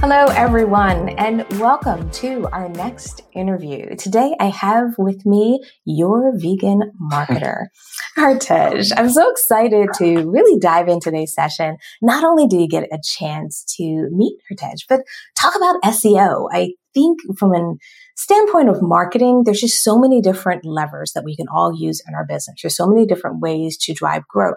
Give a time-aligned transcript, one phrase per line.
[0.00, 3.96] Hello, everyone, and welcome to our next interview.
[3.96, 7.68] Today, I have with me your vegan marketer,
[8.16, 8.92] Hartej.
[8.94, 11.78] I'm so excited to really dive into today's session.
[12.02, 15.00] Not only do you get a chance to meet Hartej, but
[15.40, 16.48] talk about SEO.
[16.52, 17.74] I think from a
[18.16, 22.14] standpoint of marketing, there's just so many different levers that we can all use in
[22.14, 22.60] our business.
[22.62, 24.54] There's so many different ways to drive growth.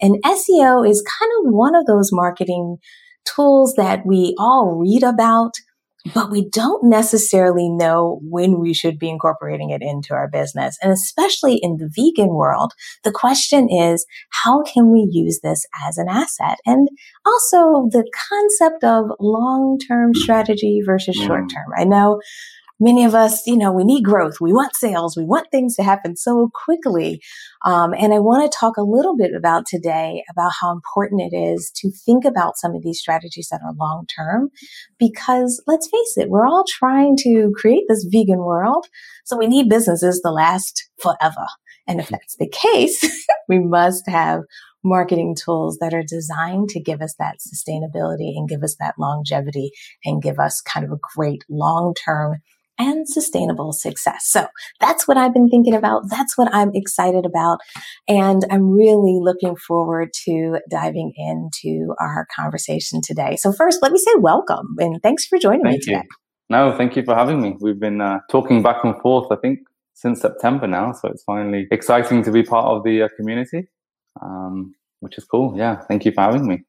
[0.00, 2.78] And SEO is kind of one of those marketing
[3.34, 5.52] tools that we all read about,
[6.14, 10.78] but we don't necessarily know when we should be incorporating it into our business.
[10.82, 12.72] And especially in the vegan world,
[13.04, 16.58] the question is, how can we use this as an asset?
[16.64, 16.88] And
[17.26, 21.26] also the concept of long-term strategy versus mm.
[21.26, 21.66] short-term.
[21.76, 22.20] I know
[22.80, 24.40] many of us, you know, we need growth.
[24.40, 25.16] We want sales.
[25.16, 27.20] We want things to happen so quickly.
[27.64, 31.36] Um, and I want to talk a little bit about today about how important it
[31.36, 34.50] is to think about some of these strategies that are long term,
[34.98, 38.86] because let's face it, we're all trying to create this vegan world.
[39.24, 41.46] So we need businesses to last forever.
[41.86, 43.04] And if that's the case,
[43.48, 44.42] we must have
[44.84, 49.72] marketing tools that are designed to give us that sustainability and give us that longevity
[50.04, 52.36] and give us kind of a great long term
[52.78, 54.28] and sustainable success.
[54.28, 54.46] So
[54.80, 56.08] that's what I've been thinking about.
[56.08, 57.58] That's what I'm excited about.
[58.06, 63.36] And I'm really looking forward to diving into our conversation today.
[63.36, 66.02] So first, let me say welcome and thanks for joining thank me today.
[66.04, 66.16] You.
[66.50, 67.56] No, thank you for having me.
[67.60, 69.58] We've been uh, talking back and forth, I think,
[69.94, 70.92] since September now.
[70.92, 73.68] So it's finally exciting to be part of the uh, community,
[74.22, 75.54] um, which is cool.
[75.56, 75.80] Yeah.
[75.88, 76.62] Thank you for having me.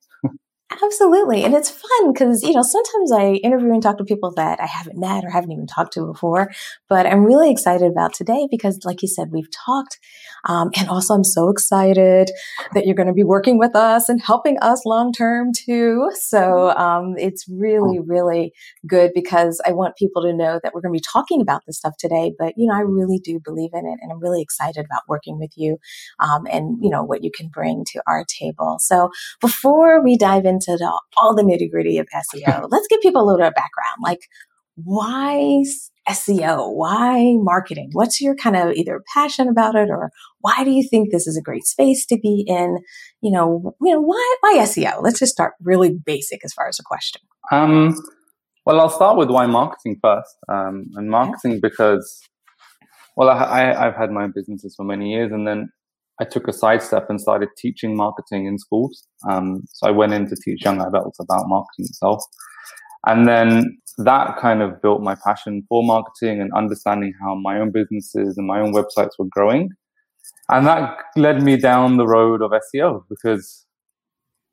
[0.72, 1.44] Absolutely.
[1.44, 4.68] And it's fun because, you know, sometimes I interview and talk to people that I
[4.68, 6.52] haven't met or haven't even talked to before.
[6.88, 9.97] But I'm really excited about today because, like you said, we've talked.
[10.46, 12.30] Um, and also, I'm so excited
[12.74, 16.12] that you're going to be working with us and helping us long term too.
[16.13, 18.53] So um, it's really, really
[18.88, 21.78] good because I want people to know that we're going to be talking about this
[21.78, 22.31] stuff today.
[22.38, 23.97] But, you know, I really do believe in it.
[24.01, 25.78] And I'm really excited about working with you
[26.19, 28.78] um, and, you know, what you can bring to our table.
[28.80, 29.09] So
[29.41, 32.68] before we dive into into the, all the nitty gritty of SEO.
[32.72, 33.97] Let's give people a little bit of background.
[34.03, 34.20] Like,
[34.75, 35.64] why
[36.09, 36.75] SEO?
[36.75, 37.90] Why marketing?
[37.94, 41.38] What's your kind of either passion about it or why do you think this is
[41.38, 42.78] a great space to be in?
[43.22, 45.02] You know, you know, why, why SEO?
[45.02, 47.22] Let's just start really basic as far as a question.
[47.52, 47.96] Um,
[48.66, 50.36] well, I'll start with why marketing first.
[50.48, 52.22] Um, and marketing because,
[53.16, 55.69] well, I, I, I've had my businesses for many years and then
[56.22, 59.07] I took a sidestep and started teaching marketing in schools.
[59.30, 62.22] Um, so I went in to teach young adults about marketing itself.
[63.07, 67.72] And then that kind of built my passion for marketing and understanding how my own
[67.72, 69.69] businesses and my own websites were growing.
[70.50, 73.66] And that led me down the road of SEO because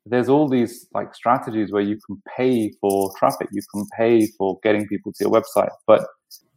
[0.05, 4.57] there's all these like strategies where you can pay for traffic, you can pay for
[4.63, 6.07] getting people to your website, but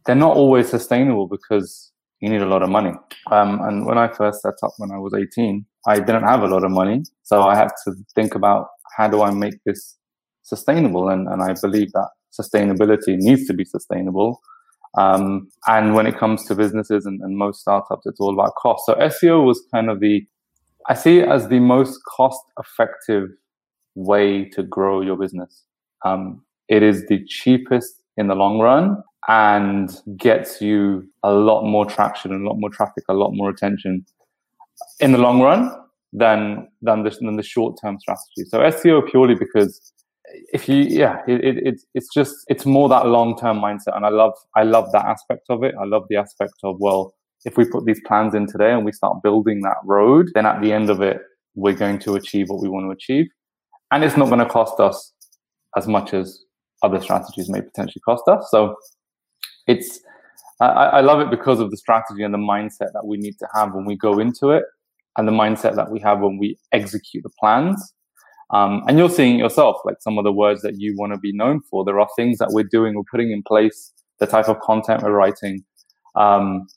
[0.05, 1.90] they're not always sustainable because
[2.21, 2.93] you need a lot of money.
[3.31, 6.47] Um, and when I first set up when I was 18, I didn't have a
[6.47, 7.03] lot of money.
[7.23, 9.97] So I had to think about how do I make this
[10.43, 11.09] sustainable?
[11.09, 14.39] And, and I believe that sustainability needs to be sustainable.
[14.97, 18.85] Um, and when it comes to businesses and, and most startups, it's all about cost.
[18.85, 20.25] So SEO was kind of the,
[20.87, 23.29] I see it as the most cost effective
[23.95, 25.63] way to grow your business.
[26.05, 31.85] Um, it is the cheapest in the long run and gets you a lot more
[31.85, 34.05] traction a lot more traffic, a lot more attention
[34.99, 35.71] in the long run
[36.13, 38.47] than than the, than the short term strategy.
[38.47, 39.93] So SEO purely because
[40.53, 44.05] if you yeah it, it, it's it's just it's more that long term mindset and
[44.05, 45.75] I love I love that aspect of it.
[45.79, 47.13] I love the aspect of well
[47.45, 50.61] if we put these plans in today and we start building that road, then at
[50.61, 51.21] the end of it
[51.55, 53.27] we're going to achieve what we want to achieve,
[53.91, 55.13] and it's not going to cost us
[55.77, 56.43] as much as
[56.83, 58.47] other strategies may potentially cost us.
[58.51, 58.75] So
[59.67, 59.99] it's
[60.59, 63.47] I, I love it because of the strategy and the mindset that we need to
[63.55, 64.63] have when we go into it,
[65.17, 67.93] and the mindset that we have when we execute the plans.
[68.51, 71.31] Um, and you're seeing yourself, like some of the words that you want to be
[71.31, 71.85] known for.
[71.85, 75.11] There are things that we're doing, we're putting in place, the type of content we're
[75.11, 75.63] writing.
[76.15, 76.67] Um,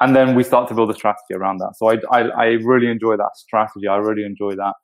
[0.00, 1.74] and then we start to build a strategy around that.
[1.76, 3.86] So I, I, I, really enjoy that strategy.
[3.86, 4.74] I really enjoy that.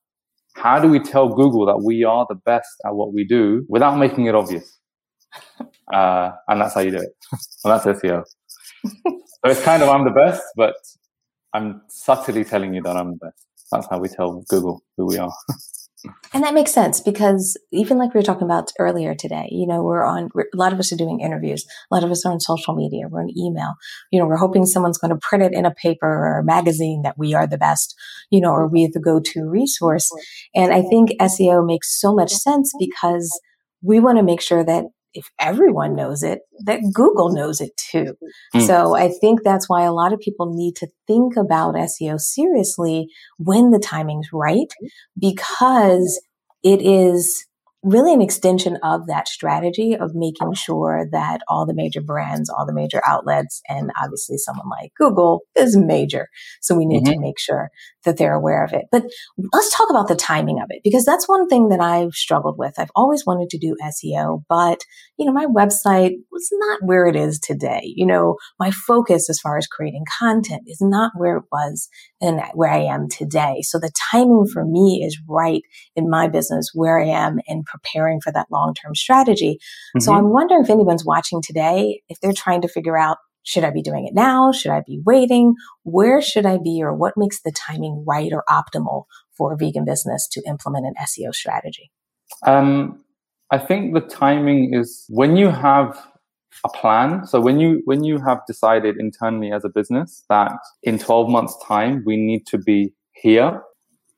[0.54, 3.98] How do we tell Google that we are the best at what we do without
[3.98, 4.77] making it obvious?
[5.92, 7.10] Uh, and that's how you do it.
[7.64, 8.24] and that's SEO.
[8.84, 10.74] so it's kind of I'm the best, but
[11.54, 13.46] I'm subtly telling you that I'm the best.
[13.70, 15.32] That's how we tell Google who we are.
[16.32, 19.82] And that makes sense because even like we were talking about earlier today, you know,
[19.82, 21.66] we're on, we're, a lot of us are doing interviews.
[21.90, 23.08] A lot of us are on social media.
[23.08, 23.74] We're on email.
[24.12, 27.02] You know, we're hoping someone's going to print it in a paper or a magazine
[27.02, 27.96] that we are the best,
[28.30, 30.10] you know, or we are the go-to resource.
[30.54, 33.28] And I think SEO makes so much sense because
[33.82, 34.84] we want to make sure that
[35.14, 38.14] if everyone knows it, that Google knows it too.
[38.54, 38.66] Mm.
[38.66, 43.08] So I think that's why a lot of people need to think about SEO seriously
[43.38, 44.72] when the timing's right,
[45.18, 46.20] because
[46.62, 47.46] it is
[47.84, 52.66] really an extension of that strategy of making sure that all the major brands, all
[52.66, 56.28] the major outlets, and obviously someone like Google is major.
[56.60, 57.14] So we need mm-hmm.
[57.14, 57.70] to make sure
[58.08, 58.86] that they're aware of it.
[58.90, 59.04] But
[59.52, 62.72] let's talk about the timing of it because that's one thing that I've struggled with.
[62.78, 64.80] I've always wanted to do SEO, but
[65.18, 67.82] you know, my website was not where it is today.
[67.84, 71.88] You know, my focus as far as creating content is not where it was
[72.20, 73.60] and where I am today.
[73.62, 75.62] So the timing for me is right
[75.94, 79.58] in my business where I am and preparing for that long-term strategy.
[79.96, 80.00] Mm-hmm.
[80.00, 83.70] So I'm wondering if anyone's watching today, if they're trying to figure out, should I
[83.70, 84.52] be doing it now?
[84.52, 85.54] Should I be waiting?
[85.84, 89.04] Where should I be or what makes the timing right or optimal
[89.36, 91.90] for a vegan business to implement an SEO strategy?
[92.46, 93.02] Um,
[93.50, 95.98] I think the timing is when you have
[96.62, 97.24] a plan.
[97.24, 100.52] So when you when you have decided internally as a business that
[100.82, 103.62] in 12 months time we need to be here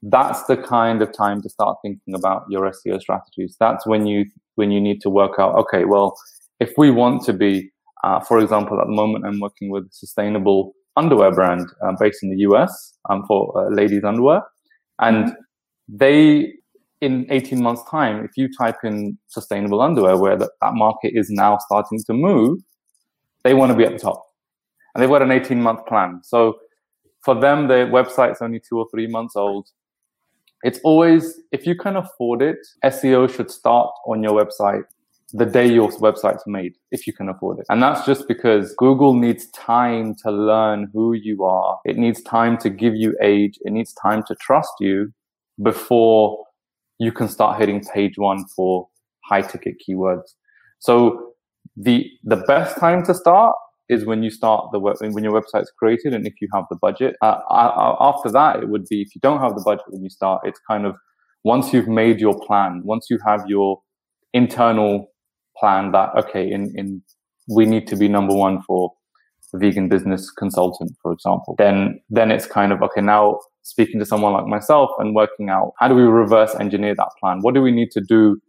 [0.03, 3.57] that's the kind of time to start thinking about your SEO strategies.
[3.61, 4.25] That's when you
[4.55, 5.55] when you need to work out.
[5.57, 6.17] Okay, well,
[6.59, 7.71] if we want to be,
[8.05, 12.23] uh, for example, at the moment I'm working with a sustainable underwear brand uh, based
[12.23, 14.43] in the US um, for uh, ladies underwear,
[15.01, 15.35] and mm-hmm.
[15.89, 16.53] they
[17.01, 21.31] in 18 months time, if you type in sustainable underwear, where that, that market is
[21.31, 22.59] now starting to move,
[23.43, 24.23] they want to be at the top,
[24.95, 26.21] and they've got an 18 month plan.
[26.23, 26.59] So
[27.25, 29.67] for them, their website's only two or three months old
[30.63, 34.83] it's always, if you can afford it, SEO should start on your website
[35.33, 37.67] the day your website's made, if you can afford it.
[37.69, 41.79] And that's just because Google needs time to learn who you are.
[41.85, 43.59] It needs time to give you age.
[43.63, 45.13] It needs time to trust you
[45.63, 46.45] before
[46.99, 48.89] you can start hitting page one for
[49.25, 50.35] high ticket keywords.
[50.81, 51.33] So
[51.77, 53.55] the, the best time to start
[53.89, 56.77] is when you start the web, when your website's created and if you have the
[56.77, 57.17] budget.
[57.21, 57.41] Uh,
[58.01, 60.61] after that, it would be if you don't have the budget when you start, it's
[60.69, 60.95] kind of
[61.43, 63.81] once you've made your plan, once you have your
[64.33, 65.10] internal
[65.61, 67.03] plan that, okay, in, in,
[67.49, 68.93] we need to be number one for
[69.55, 74.33] vegan business consultant, for example, then, then it's kind of, okay, now speaking to someone
[74.33, 77.41] like myself and working out how do we reverse engineer that plan?
[77.41, 78.41] What do we need to do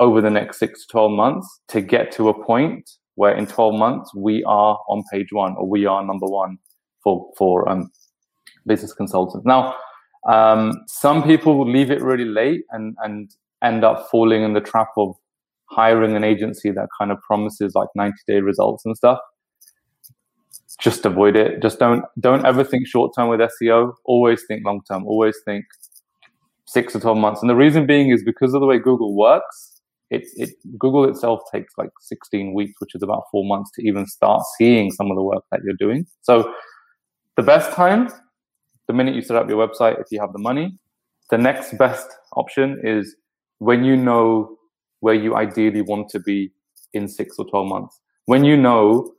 [0.00, 3.78] over the next six to 12 months to get to a point where in 12
[3.78, 6.58] months we are on page one or we are number one
[7.02, 7.90] for for um,
[8.66, 9.46] business consultants.
[9.46, 9.74] Now,
[10.28, 13.30] um, some people leave it really late and and
[13.62, 15.16] end up falling in the trap of
[15.70, 19.18] hiring an agency that kind of promises like 90 day results and stuff.
[20.80, 21.62] Just avoid it.
[21.62, 23.94] Just don't don't ever think short term with SEO.
[24.04, 25.06] Always think long term.
[25.06, 25.64] Always think
[26.66, 27.40] six to 12 months.
[27.40, 29.76] And the reason being is because of the way Google works
[30.10, 34.06] it, it Google itself takes like 16 weeks, which is about four months to even
[34.06, 36.06] start seeing some of the work that you're doing.
[36.22, 36.52] So
[37.36, 38.08] the best time,
[38.86, 40.78] the minute you set up your website, if you have the money.
[41.30, 43.16] The next best option is
[43.58, 44.55] when you know
[45.06, 46.38] where you ideally want to be
[46.92, 48.00] in six or 12 months.
[48.24, 49.12] When you know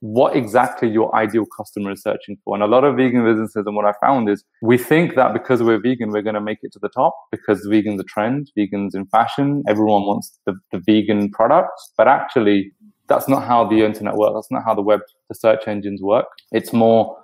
[0.00, 2.54] what exactly your ideal customer is searching for.
[2.54, 5.62] And a lot of vegan businesses, and what I found is we think that because
[5.62, 8.94] we're vegan, we're going to make it to the top because vegan's a trend, vegan's
[8.94, 11.92] in fashion, everyone wants the, the vegan products.
[11.98, 12.72] But actually,
[13.08, 14.34] that's not how the internet works.
[14.34, 16.26] That's not how the web, the search engines work.
[16.52, 17.16] It's more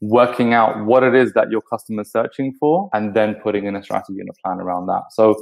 [0.00, 3.76] working out what it is that your customer is searching for and then putting in
[3.76, 5.02] a strategy and a plan around that.
[5.10, 5.36] So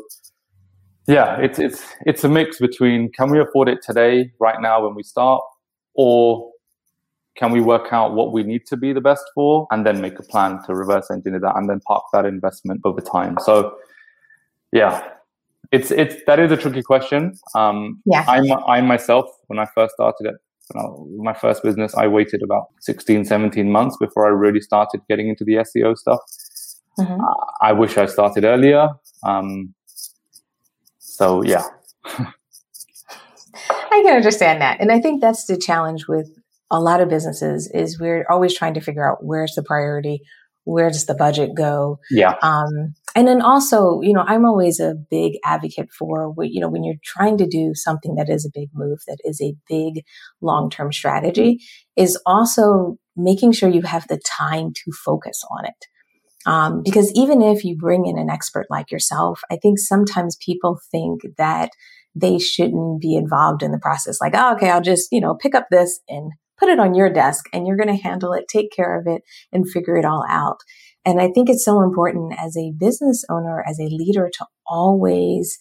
[1.11, 4.95] yeah, it's it's it's a mix between can we afford it today, right now when
[4.95, 5.43] we start,
[5.95, 6.51] or
[7.37, 10.19] can we work out what we need to be the best for and then make
[10.19, 13.37] a plan to reverse engineer that and then park that investment over time?
[13.43, 13.77] So
[14.73, 15.03] yeah
[15.73, 17.35] it's it's that is a tricky question.
[17.55, 18.25] Um yeah.
[18.27, 20.35] I i myself when i first started it
[20.73, 25.01] you know, my first business i waited about 16 17 months before i really started
[25.09, 26.21] getting into the seo stuff.
[26.99, 27.21] Mm-hmm.
[27.61, 28.89] i wish i started earlier.
[29.25, 29.75] Um
[31.21, 31.65] so yeah
[33.93, 34.81] I can understand that.
[34.81, 36.31] And I think that's the challenge with
[36.71, 40.21] a lot of businesses is we're always trying to figure out where's the priority,
[40.65, 41.99] where does the budget go?
[42.11, 42.37] Yeah.
[42.43, 46.85] Um, and then also, you know, I'm always a big advocate for, you know, when
[46.85, 50.05] you're trying to do something that is a big move, that is a big
[50.41, 51.59] long term strategy,
[51.97, 55.87] is also making sure you have the time to focus on it.
[56.47, 60.81] Um, because even if you bring in an expert like yourself, I think sometimes people
[60.91, 61.71] think that
[62.15, 64.21] they shouldn't be involved in the process.
[64.21, 67.11] Like, oh, okay, I'll just, you know, pick up this and put it on your
[67.11, 70.25] desk and you're going to handle it, take care of it and figure it all
[70.29, 70.59] out.
[71.05, 75.59] And I think it's so important as a business owner, as a leader to always,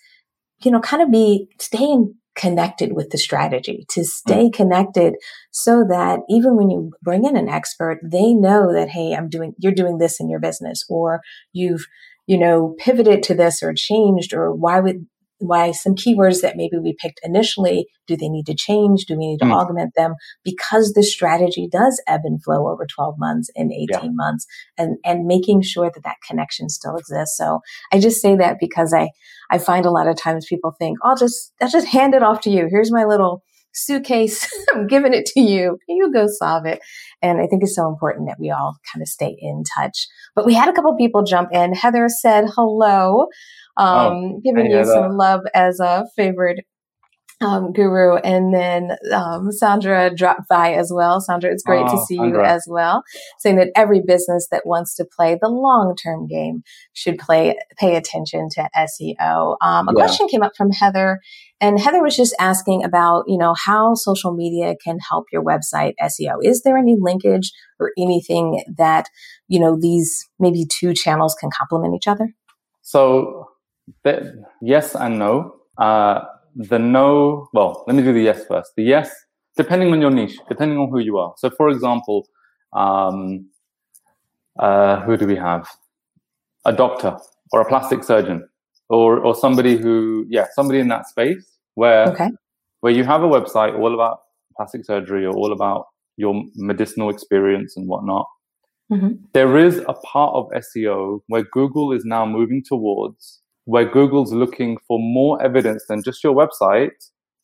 [0.64, 4.54] you know, kind of be staying connected with the strategy, to stay mm.
[4.54, 5.16] connected
[5.52, 9.54] so that even when you bring in an expert, they know that, hey, I'm doing,
[9.58, 11.20] you're doing this in your business or
[11.52, 11.86] you've,
[12.28, 15.06] you know, pivoted to this or changed or why would
[15.40, 19.06] why some keywords that maybe we picked initially, do they need to change?
[19.06, 19.54] Do we need to mm.
[19.54, 20.16] augment them?
[20.44, 24.10] Because the strategy does ebb and flow over 12 months and 18 yeah.
[24.12, 24.46] months
[24.78, 27.38] and, and making sure that that connection still exists.
[27.38, 29.10] So I just say that because I,
[29.50, 32.42] I find a lot of times people think, I'll just, I'll just hand it off
[32.42, 32.68] to you.
[32.70, 33.44] Here's my little
[33.74, 34.48] suitcase.
[34.74, 35.78] I'm giving it to you.
[35.88, 36.80] You go solve it.
[37.22, 40.08] And I think it's so important that we all kind of stay in touch.
[40.36, 41.74] But we had a couple people jump in.
[41.74, 43.28] Heather said hello.
[43.80, 46.66] Oh, um, oh, giving you some love as a favorite
[47.42, 48.18] um, guru.
[48.18, 51.22] And then um, Sandra dropped by as well.
[51.22, 52.40] Sandra, it's great oh, to see Sandra.
[52.40, 53.04] you as well.
[53.40, 57.96] Saying that every business that wants to play the long term game should play pay
[57.96, 59.56] attention to SEO.
[59.62, 60.06] Um, a yeah.
[60.06, 61.20] question came up from Heather,
[61.62, 65.94] and Heather was just asking about you know how social media can help your website
[66.02, 66.40] SEO.
[66.42, 69.08] Is there any linkage or anything that
[69.48, 72.34] you know these maybe two channels can complement each other?
[72.82, 73.48] So
[74.04, 75.56] the, yes and no.
[75.78, 76.22] Uh,
[76.56, 78.74] the no, well, let me do the yes first.
[78.76, 79.12] The yes,
[79.56, 81.34] depending on your niche, depending on who you are.
[81.38, 82.28] So, for example,
[82.74, 83.50] um,
[84.58, 85.68] uh, who do we have?
[86.66, 87.18] A doctor
[87.52, 88.48] or a plastic surgeon
[88.90, 92.30] or, or somebody who, yeah, somebody in that space where, okay.
[92.82, 94.20] where you have a website all about
[94.58, 95.86] plastic surgery or all about
[96.18, 98.28] your medicinal experience and whatnot.
[98.92, 99.24] Mm-hmm.
[99.34, 103.40] There is a part of SEO where Google is now moving towards
[103.70, 106.90] where Google's looking for more evidence than just your website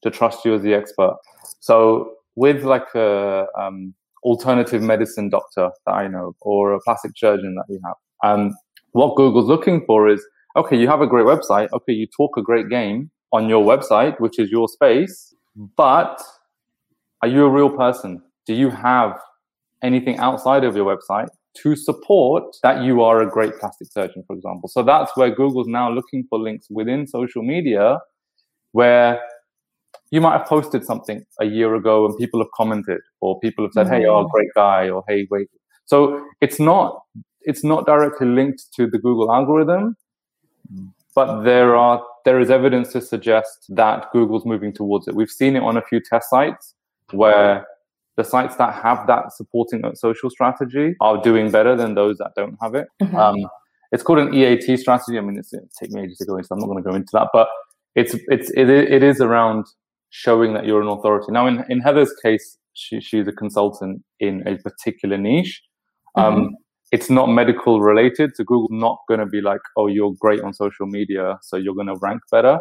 [0.02, 1.16] to trust you as the expert.
[1.60, 7.54] So with like a um, alternative medicine doctor that I know or a plastic surgeon
[7.54, 8.56] that we have, um,
[8.94, 10.26] what Google's looking for is
[10.58, 11.68] okay, you have a great website.
[11.74, 15.32] Okay, you talk a great game on your website, which is your space,
[15.78, 16.20] but
[17.22, 18.20] are you a real person?
[18.48, 19.20] Do you have
[19.84, 21.30] anything outside of your website
[21.64, 24.70] to support that you are a great plastic surgeon, for example.
[24.70, 28.00] So that's where Google's now looking for links within social media
[28.74, 29.22] where
[30.12, 33.74] you might have posted something a year ago and people have commented or people have
[33.74, 33.96] said, mm-hmm.
[33.96, 35.48] Hey, oh, great guy or Hey, wait.
[35.86, 37.02] So it's not,
[37.42, 39.96] it's not directly linked to the Google algorithm,
[41.14, 45.16] but there are, there is evidence to suggest that Google's moving towards it.
[45.16, 46.74] We've seen it on a few test sites
[47.12, 47.66] where
[48.18, 52.58] the sites that have that supporting social strategy are doing better than those that don't
[52.62, 52.88] have it.
[53.02, 53.16] Mm-hmm.
[53.16, 53.46] Um,
[53.92, 55.18] it's called an EAT strategy.
[55.18, 56.50] I mean, it's, it take me ages to go into.
[56.52, 57.48] I'm not going to go into that, but
[57.96, 59.66] it's it's it, it is around
[60.10, 61.32] showing that you're an authority.
[61.32, 65.62] Now, in in Heather's case, she, she's a consultant in a particular niche.
[66.16, 66.54] Um, mm-hmm.
[66.92, 70.54] It's not medical related, so Google's not going to be like, "Oh, you're great on
[70.54, 72.60] social media, so you're going to rank better."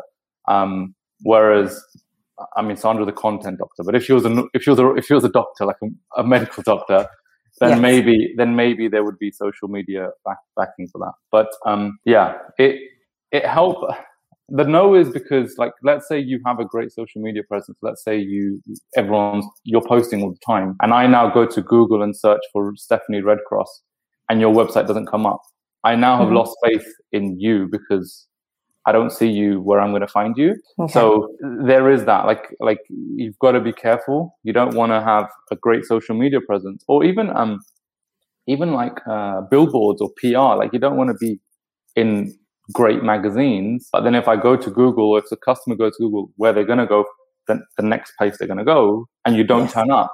[0.48, 1.80] Um, whereas
[2.56, 4.94] I mean, Sandra, the content doctor, but if she was a if she was a
[4.94, 7.08] if she was a doctor, like a, a medical doctor,
[7.60, 7.80] then yes.
[7.80, 11.12] maybe then maybe there would be social media back, backing for that.
[11.30, 12.80] But um, yeah, it
[13.30, 13.78] it help.
[14.48, 17.78] The no is because like let's say you have a great social media presence.
[17.82, 18.60] Let's say you
[18.96, 22.72] everyone's you're posting all the time, and I now go to Google and search for
[22.76, 23.68] Stephanie Redcross,
[24.28, 25.40] and your website doesn't come up.
[25.84, 26.36] I now have mm-hmm.
[26.36, 28.26] lost faith in you because
[28.86, 30.56] I don't see you where I'm going to find you.
[30.78, 30.92] Okay.
[30.92, 31.34] So
[31.66, 32.26] there is that.
[32.26, 34.38] Like, like you've got to be careful.
[34.42, 37.60] You don't want to have a great social media presence, or even um,
[38.46, 40.56] even like uh, billboards or PR.
[40.56, 41.40] Like, you don't want to be
[41.96, 42.34] in
[42.72, 43.88] great magazines.
[43.92, 46.64] But then if I go to Google, if the customer goes to Google, where they're
[46.64, 47.04] going to go,
[47.46, 49.74] the, the next place they're going to go, and you don't yes.
[49.74, 50.12] turn up,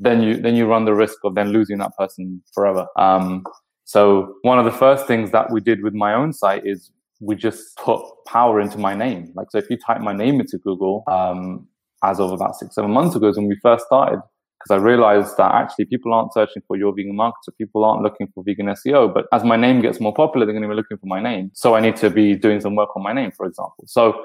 [0.00, 2.86] then you then you run the risk of then losing that person forever.
[2.96, 3.44] Um,
[3.84, 6.90] so one of the first things that we did with my own site is
[7.24, 9.32] we just put power into my name.
[9.34, 11.66] Like, so if you type my name into Google, um,
[12.02, 14.20] as of about six, seven months ago, is when we first started,
[14.58, 18.28] because I realized that actually people aren't searching for your vegan marketer, people aren't looking
[18.34, 19.12] for vegan SEO.
[19.12, 21.50] But as my name gets more popular, they're going to be looking for my name.
[21.54, 23.84] So I need to be doing some work on my name, for example.
[23.86, 24.24] So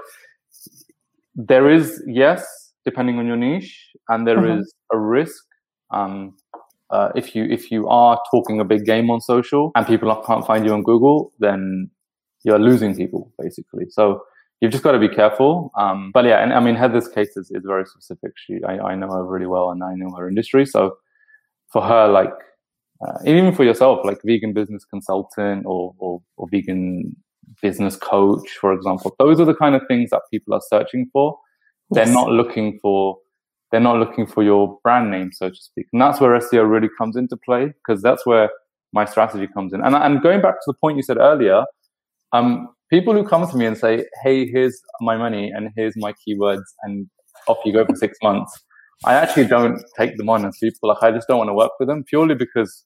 [1.36, 2.46] there is, yes,
[2.86, 4.60] depending on your niche, and there mm-hmm.
[4.60, 5.44] is a risk.
[5.92, 6.36] Um,
[6.90, 10.46] uh, if you if you are talking a big game on social and people can't
[10.46, 11.90] find you on Google, then
[12.44, 13.86] you're losing people basically.
[13.90, 14.24] So
[14.62, 15.72] you've just got to be careful.
[15.78, 18.32] Um, but yeah, and I mean Heather's case is, is very specific.
[18.38, 20.66] She I, I know her really well and I know her industry.
[20.66, 20.98] So
[21.72, 22.34] for her, like
[23.06, 27.16] uh, even for yourself, like vegan business consultant or, or or vegan
[27.62, 31.38] business coach, for example, those are the kind of things that people are searching for.
[31.92, 32.06] Yes.
[32.06, 33.18] They're not looking for
[33.72, 35.88] they're not looking for your brand name, so to speak.
[35.94, 38.50] And that's where SEO really comes into play because that's where
[38.94, 39.82] my strategy comes in.
[39.82, 41.64] And, and going back to the point you said earlier,
[42.32, 46.14] um, people who come to me and say, "Hey, here's my money and here's my
[46.14, 47.08] keywords, and
[47.48, 48.52] off you go for six months,"
[49.06, 50.90] I actually don't take them on as people.
[50.90, 52.84] Like I just don't want to work with them purely because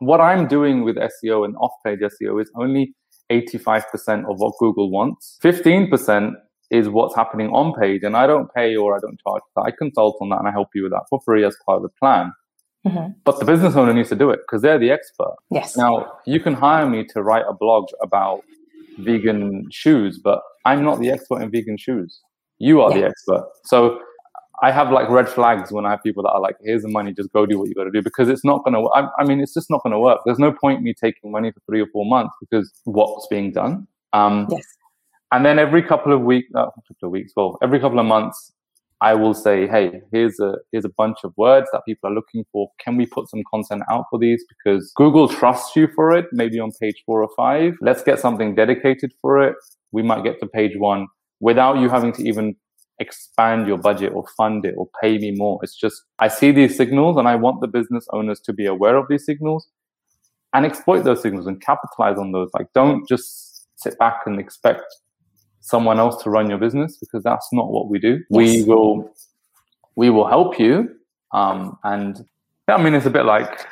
[0.00, 2.94] what I'm doing with SEO and off-page SEO is only
[3.30, 5.38] 85% of what Google wants.
[5.42, 6.32] 15%
[6.70, 9.42] is what's happening on page, and I don't pay or I don't charge.
[9.56, 11.82] I consult on that and I help you with that for free as part of
[11.82, 12.32] the plan.
[12.86, 13.12] Mm-hmm.
[13.24, 15.34] But the business owner needs to do it because they're the expert.
[15.50, 15.76] Yes.
[15.76, 18.42] Now, you can hire me to write a blog about
[18.98, 22.20] vegan shoes, but I'm not the expert in vegan shoes.
[22.58, 23.44] You are the expert.
[23.64, 24.00] So
[24.62, 27.12] I have like red flags when I have people that are like, here's the money,
[27.12, 29.24] just go do what you got to do because it's not going to, I, I
[29.24, 30.20] mean, it's just not going to work.
[30.24, 33.86] There's no point me taking money for three or four months because what's being done.
[34.12, 34.64] Um, yes.
[35.32, 38.52] And then every couple of weeks, uh, couple of weeks, well, every couple of months,
[39.04, 42.46] I will say, hey, here's a here's a bunch of words that people are looking
[42.50, 42.70] for.
[42.82, 44.42] Can we put some content out for these?
[44.48, 47.74] Because Google trusts you for it, maybe on page four or five.
[47.82, 49.56] Let's get something dedicated for it.
[49.92, 51.08] We might get to page one
[51.38, 52.54] without you having to even
[52.98, 55.60] expand your budget or fund it or pay me more.
[55.62, 58.96] It's just I see these signals and I want the business owners to be aware
[58.96, 59.68] of these signals
[60.54, 62.48] and exploit those signals and capitalize on those.
[62.54, 64.86] Like don't just sit back and expect
[65.64, 68.18] someone else to run your business because that's not what we do.
[68.18, 68.24] Yes.
[68.30, 69.10] We will
[69.96, 70.90] we will help you.
[71.32, 72.24] Um, and
[72.68, 73.66] I mean, it's a bit like.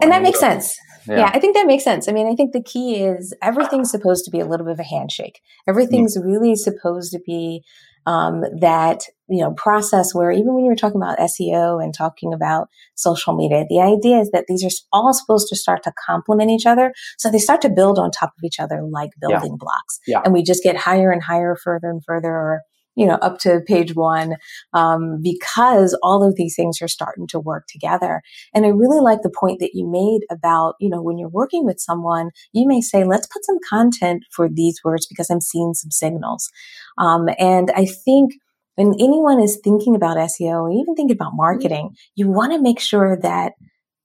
[0.00, 0.76] And that makes sense.
[1.06, 1.18] Yeah.
[1.18, 1.30] yeah.
[1.34, 2.08] I think that makes sense.
[2.08, 4.80] I mean, I think the key is everything's supposed to be a little bit of
[4.80, 5.40] a handshake.
[5.68, 6.24] Everything's mm.
[6.24, 7.62] really supposed to be
[8.06, 12.68] um, that you know process where even when you're talking about SEO and talking about
[12.94, 16.66] social media, the idea is that these are all supposed to start to complement each
[16.66, 19.58] other, so they start to build on top of each other like building yeah.
[19.58, 20.20] blocks, yeah.
[20.24, 22.60] and we just get higher and higher, further and further, or
[22.96, 24.36] you know, up to page one,
[24.72, 28.22] um, because all of these things are starting to work together.
[28.54, 31.64] And I really like the point that you made about, you know, when you're working
[31.64, 35.74] with someone, you may say, let's put some content for these words because I'm seeing
[35.74, 36.50] some signals.
[36.98, 38.34] Um, and I think
[38.76, 42.80] when anyone is thinking about SEO or even thinking about marketing, you want to make
[42.80, 43.52] sure that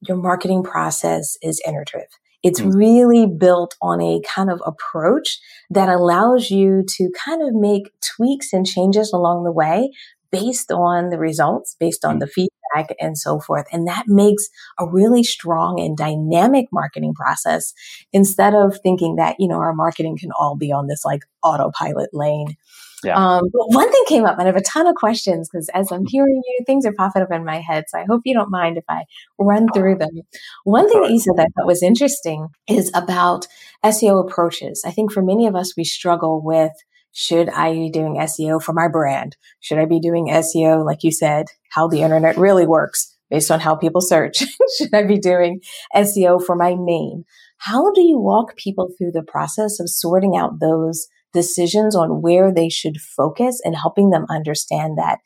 [0.08, 2.08] your marketing process is iterative.
[2.44, 2.74] It's mm.
[2.74, 8.54] really built on a kind of approach that allows you to kind of make tweaks
[8.54, 9.92] and changes along the way
[10.32, 12.20] based on the results, based on mm.
[12.22, 13.66] the feedback and so forth.
[13.72, 14.48] And that makes
[14.80, 17.74] a really strong and dynamic marketing process
[18.14, 22.12] instead of thinking that, you know, our marketing can all be on this like autopilot
[22.14, 22.56] lane.
[23.04, 23.16] Yeah.
[23.16, 25.92] Um, but one thing came up, and I have a ton of questions because as
[25.92, 27.86] I'm hearing you, things are popping up in my head.
[27.88, 29.06] So I hope you don't mind if I
[29.38, 30.22] run through them.
[30.64, 33.48] One thing that you said that I thought was interesting is about
[33.84, 34.84] SEO approaches.
[34.86, 36.74] I think for many of us, we struggle with
[37.12, 39.36] should I be doing SEO for my brand?
[39.62, 43.60] Should I be doing SEO, like you said, how the internet really works based on
[43.60, 44.44] how people search?
[44.78, 45.62] should I be doing
[45.96, 47.26] SEO for my name?
[47.58, 52.54] How do you walk people through the process of sorting out those decisions on where
[52.54, 55.20] they should focus and helping them understand that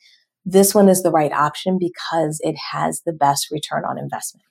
[0.44, 4.44] this one is the right option because it has the best return on investment.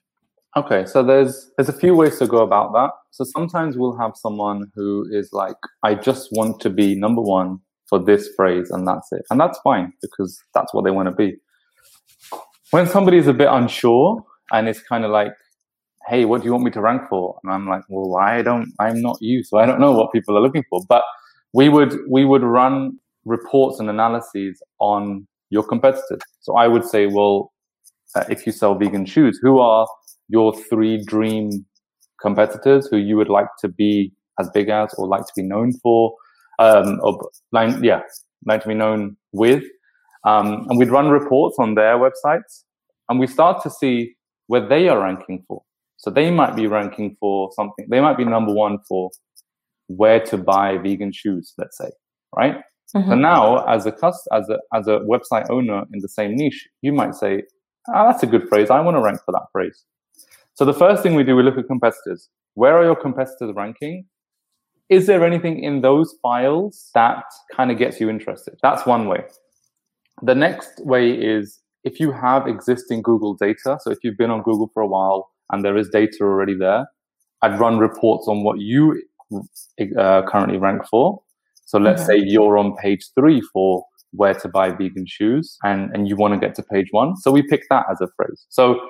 [0.56, 2.90] Okay, so there's there's a few ways to go about that.
[3.10, 7.58] So sometimes we'll have someone who is like, I just want to be number one
[7.88, 9.22] for this phrase and that's it.
[9.30, 11.36] And that's fine because that's what they want to be.
[12.70, 15.32] When somebody's a bit unsure and it's kind of like,
[16.08, 17.38] hey, what do you want me to rank for?
[17.42, 20.36] And I'm like, well, I don't, I'm not you, so I don't know what people
[20.36, 20.80] are looking for.
[20.88, 21.02] But
[21.54, 26.20] we would we would run reports and analyses on your competitors.
[26.40, 27.52] So I would say, well,
[28.14, 29.86] uh, if you sell vegan shoes, who are
[30.28, 31.64] your three dream
[32.20, 35.72] competitors who you would like to be as big as or like to be known
[35.82, 36.14] for,
[36.58, 38.00] um, or like, yeah,
[38.46, 39.62] like to be known with.
[40.24, 42.64] Um, and we'd run reports on their websites
[43.08, 45.62] and we start to see where they are ranking for.
[45.98, 47.86] So they might be ranking for something.
[47.88, 49.10] They might be number one for
[49.88, 51.90] where to buy vegan shoes, let's say,
[52.36, 52.56] right?
[52.94, 53.10] Mm-hmm.
[53.10, 56.68] So now, as a cust- as a as a website owner in the same niche,
[56.82, 57.42] you might say,
[57.88, 58.70] "Ah, that's a good phrase.
[58.70, 59.84] I want to rank for that phrase."
[60.54, 62.28] So the first thing we do, we look at competitors.
[62.54, 64.06] Where are your competitors ranking?
[64.88, 68.54] Is there anything in those files that kind of gets you interested?
[68.62, 69.24] That's one way.
[70.22, 74.42] The next way is if you have existing Google data, so if you've been on
[74.42, 76.86] Google for a while and there is data already there,
[77.42, 79.02] I'd run reports on what you
[79.98, 81.20] uh, currently rank for.
[81.66, 82.20] So let's mm-hmm.
[82.20, 86.34] say you're on page three for where to buy vegan shoes and, and you want
[86.34, 87.16] to get to page one.
[87.16, 88.46] So we pick that as a phrase.
[88.48, 88.80] So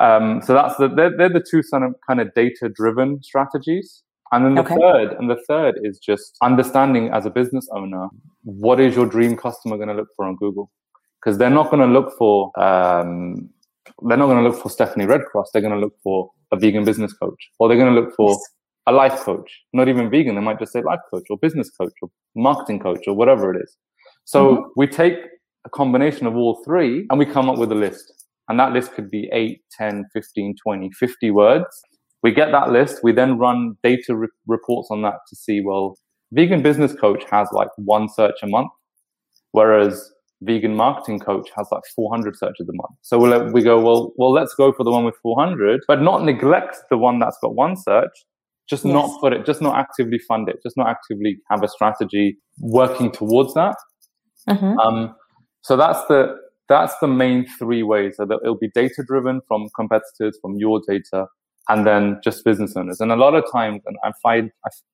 [0.00, 4.02] um, so that's the they're, they're the two kind of kind of data driven strategies.
[4.32, 4.74] And then the okay.
[4.74, 8.08] third, and the third is just understanding as a business owner,
[8.42, 10.68] what is your dream customer going to look for on Google?
[11.20, 13.48] Because they're not going to look for, um,
[14.02, 15.46] they're not going to look for Stephanie Redcross.
[15.52, 18.36] They're going to look for a vegan business coach, or they're going to look for.
[18.86, 19.62] A life coach.
[19.72, 20.34] Not even vegan.
[20.34, 23.62] They might just say life coach, or business coach, or marketing coach, or whatever it
[23.62, 23.76] is.
[24.24, 24.62] So mm-hmm.
[24.76, 25.18] we take
[25.64, 28.12] a combination of all three, and we come up with a list.
[28.48, 31.82] And that list could be 8, 10, 15, 20, 50 words.
[32.22, 33.02] We get that list.
[33.02, 35.98] We then run data re- reports on that to see, well,
[36.32, 38.70] vegan business coach has like one search a month,
[39.52, 42.94] whereas vegan marketing coach has like 400 searches a month.
[43.02, 46.24] So we'll, we go, well, well, let's go for the one with 400, but not
[46.24, 48.24] neglect the one that's got one search.
[48.68, 48.92] Just yes.
[48.92, 53.12] not put it, just not actively fund it, just not actively have a strategy working
[53.12, 53.76] towards that.
[54.48, 54.78] Mm-hmm.
[54.78, 55.14] Um,
[55.62, 56.36] so that's the
[56.68, 58.14] that's the main three ways.
[58.16, 61.26] So that it'll be data driven from competitors, from your data,
[61.68, 63.00] and then just business owners.
[63.00, 64.50] And a lot of times, and I find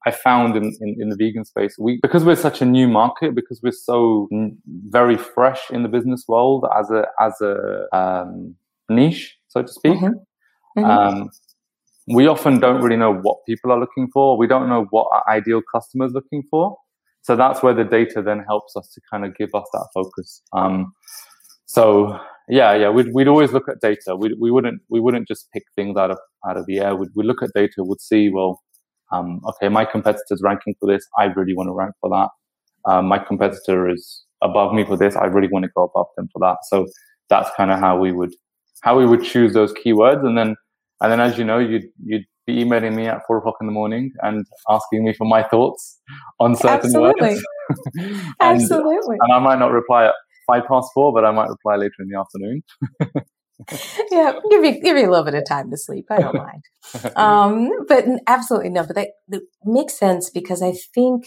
[0.07, 3.35] I, found in, in, in, the vegan space, we because we're such a new market,
[3.35, 4.57] because we're so n-
[4.89, 8.55] very fresh in the business world as a as a um,
[8.89, 9.99] niche, so to speak.
[9.99, 10.81] Mm-hmm.
[10.81, 10.85] Mm-hmm.
[10.85, 11.31] Um,
[12.09, 14.37] we often don't really know what people are looking for.
[14.37, 16.77] We don't know what our ideal customer is looking for.
[17.23, 20.43] So that's where the data then helps us to kind of give us that focus.
[20.53, 20.93] Um,
[21.67, 24.17] so yeah, yeah, we'd, we'd always look at data.
[24.17, 26.97] We, we wouldn't we wouldn't just pick things out of out of the air.
[26.97, 27.85] We'd, we'd look at data.
[27.85, 28.61] We'd see well,
[29.13, 31.07] um, okay, my competitor's ranking for this.
[31.19, 32.29] I really want to rank for that.
[32.91, 35.15] Um, my competitor is above me for this.
[35.15, 36.59] I really want to go above them for that.
[36.69, 36.89] So
[37.31, 38.35] that's kind of how we would
[38.83, 40.57] how we would choose those keywords, and then
[41.03, 43.73] and then as you know, you'd you'd be emailing me at four o'clock in the
[43.73, 46.01] morning and asking me for my thoughts
[46.41, 47.29] on certain Absolutely.
[47.29, 47.45] words.
[47.95, 49.17] and, Absolutely.
[49.21, 50.15] And I might not reply at
[50.47, 52.63] five past four, but I might reply later in the afternoon.
[54.11, 56.07] yeah, give you give you a little bit of time to sleep.
[56.11, 56.63] I don't mind.
[57.17, 58.85] Um, but absolutely no.
[58.85, 61.27] But that, that makes sense because I think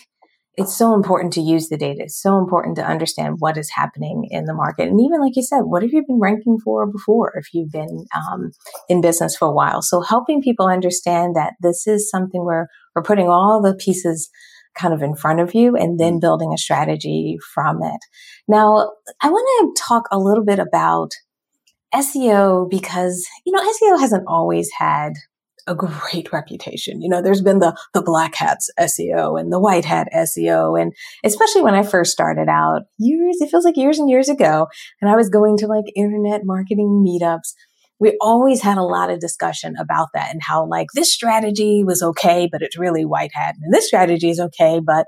[0.58, 2.04] it's so important to use the data.
[2.04, 4.88] It's so important to understand what is happening in the market.
[4.88, 8.06] And even like you said, what have you been ranking for before if you've been
[8.16, 8.52] um,
[8.88, 9.82] in business for a while?
[9.82, 14.30] So helping people understand that this is something where we're putting all the pieces
[14.78, 16.20] kind of in front of you and then mm-hmm.
[16.20, 18.00] building a strategy from it.
[18.48, 18.92] Now,
[19.22, 21.12] I want to talk a little bit about
[21.94, 25.14] SEO because, you know, SEO hasn't always had
[25.68, 27.02] a great reputation.
[27.02, 30.80] You know, there's been the, the black hats SEO and the white hat SEO.
[30.80, 34.68] And especially when I first started out years, it feels like years and years ago.
[35.02, 37.54] And I was going to like internet marketing meetups
[38.00, 42.04] we always had a lot of discussion about that and how like this strategy was
[42.04, 45.06] okay, but it's really white hat and this strategy is okay, but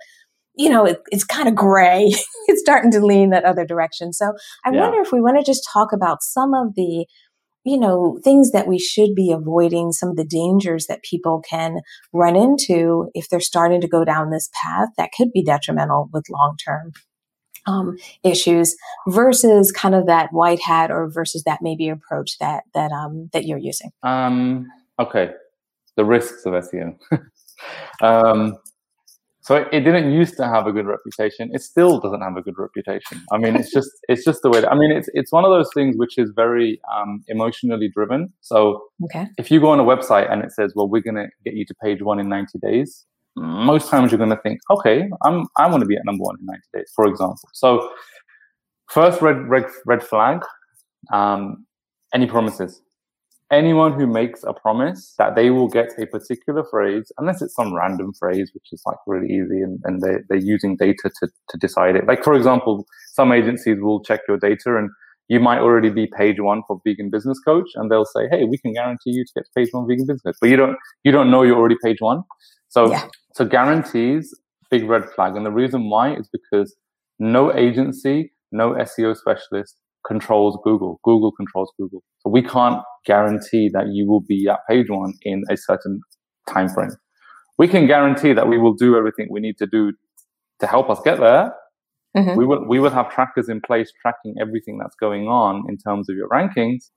[0.56, 2.06] you know, it, it's kind of gray.
[2.48, 4.12] it's starting to lean that other direction.
[4.12, 4.34] So
[4.66, 4.82] I yeah.
[4.82, 7.06] wonder if we want to just talk about some of the,
[7.68, 11.82] you know, things that we should be avoiding, some of the dangers that people can
[12.14, 16.30] run into if they're starting to go down this path that could be detrimental with
[16.30, 16.94] long term
[17.68, 18.76] um, issues
[19.08, 23.46] versus kind of that white hat or versus that maybe approach that that um, that
[23.46, 23.92] you're using?
[24.04, 24.68] Um,
[25.00, 25.32] okay,
[25.98, 26.98] the risks of SEO.
[28.02, 28.58] um,
[29.48, 31.50] so it, didn't used to have a good reputation.
[31.54, 33.22] It still doesn't have a good reputation.
[33.32, 34.60] I mean, it's just it's just the way.
[34.60, 38.34] That, I mean, it's it's one of those things which is very um, emotionally driven.
[38.42, 39.28] So okay.
[39.38, 41.64] if you go on a website and it says, "Well, we're going to get you
[41.64, 43.06] to page one in 90 days,"
[43.38, 46.36] most times you're going to think, okay, I'm, I want to be at number one
[46.40, 47.50] in 90 days, for example.
[47.54, 47.90] So
[48.90, 50.42] first red, red, red flag,
[51.14, 51.66] um,
[52.14, 52.82] any promises.
[53.50, 57.74] Anyone who makes a promise that they will get a particular phrase, unless it's some
[57.74, 61.58] random phrase, which is like really easy and, and they, they're using data to, to
[61.58, 62.06] decide it.
[62.08, 64.90] Like, for example, some agencies will check your data and
[65.30, 68.58] you might already be page one for vegan business coach and they'll say, Hey, we
[68.58, 71.32] can guarantee you to get to page one vegan business, but you don't, you don't
[71.32, 72.24] know you're already page one.
[72.68, 73.08] So yeah.
[73.34, 74.36] So guarantees,
[74.72, 75.36] big red flag.
[75.36, 76.76] And the reason why is because
[77.20, 79.76] no agency, no SEO specialist
[80.08, 81.00] controls Google.
[81.04, 82.02] Google controls Google.
[82.20, 86.02] So we can't guarantee that you will be at page one in a certain
[86.50, 86.92] time frame.
[87.58, 89.94] We can guarantee that we will do everything we need to do
[90.60, 91.54] to help us get there.
[92.16, 92.38] Mm-hmm.
[92.38, 96.10] We will we will have trackers in place tracking everything that's going on in terms
[96.10, 96.90] of your rankings.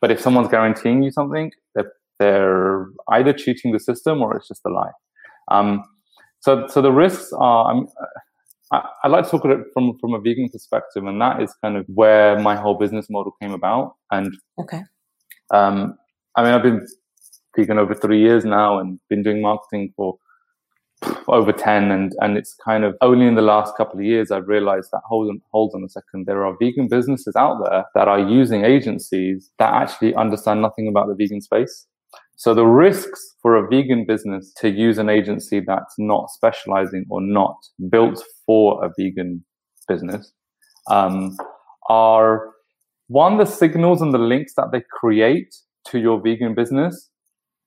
[0.00, 4.60] But if someone's guaranteeing you something, they're, they're either cheating the system or it's just
[4.66, 4.90] a lie.
[5.50, 5.82] Um,
[6.40, 7.88] so, so the risks are, um,
[8.72, 11.54] I, I like to talk at it from from a vegan perspective, and that is
[11.62, 13.96] kind of where my whole business model came about.
[14.10, 14.82] And okay,
[15.52, 15.96] um,
[16.36, 16.86] I mean, I've been
[17.56, 20.18] vegan over three years now, and been doing marketing for
[21.28, 24.48] over 10 and and it's kind of only in the last couple of years i've
[24.48, 28.08] realized that hold on hold on a second there are vegan businesses out there that
[28.08, 31.86] are using agencies that actually understand nothing about the vegan space
[32.44, 37.22] so the risks for a vegan business to use an agency that's not specializing or
[37.22, 37.56] not
[37.88, 39.42] built for a vegan
[39.88, 40.30] business
[40.90, 41.34] um,
[41.88, 42.50] are
[43.08, 45.54] one, the signals and the links that they create
[45.86, 47.08] to your vegan business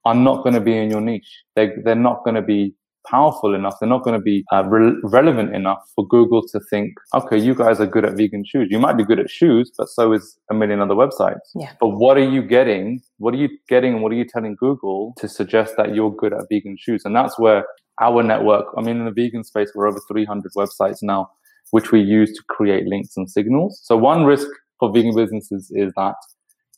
[0.06, 1.42] are not going to be in your niche.
[1.56, 2.76] They, they're not going to be
[3.10, 3.76] powerful enough.
[3.80, 7.56] They're not going to be uh, re- relevant enough for Google to think, okay, you
[7.56, 8.68] guys are good at vegan shoes.
[8.70, 11.40] You might be good at shoes, but so is a million other websites.
[11.56, 11.72] Yeah.
[11.80, 13.02] But what are you getting?
[13.18, 16.34] What are you getting and what are you telling Google to suggest that you're good
[16.34, 17.04] at vegan shoes?
[17.06, 17.66] And that's where
[18.02, 21.30] our network, I mean, in the vegan space, we're over 300 websites now,
[21.72, 23.80] which we use to create links and signals.
[23.84, 24.48] So one risk
[24.80, 26.16] for vegan businesses is that